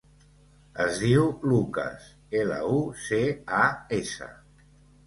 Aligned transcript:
Es 0.85 0.95
diu 1.01 1.27
Lucas: 1.51 2.09
ela, 2.43 2.59
u, 2.79 2.83
ce, 3.07 3.25
a, 3.61 3.65
essa. 4.01 4.35